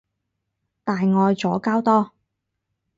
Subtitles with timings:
[0.83, 2.11] 大愛左膠多